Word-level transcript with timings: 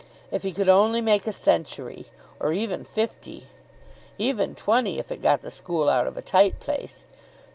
If 0.31 0.41
he 0.41 0.51
could 0.51 0.67
only 0.67 0.99
make 0.99 1.27
a 1.27 1.31
century! 1.31 2.07
or 2.39 2.53
even 2.53 2.85
fifty. 2.85 3.45
Even 4.17 4.55
twenty, 4.55 4.97
if 4.97 5.11
it 5.11 5.21
got 5.21 5.43
the 5.43 5.51
school 5.51 5.87
out 5.89 6.07
of 6.07 6.17
a 6.17 6.23
tight 6.23 6.59
place. 6.59 7.03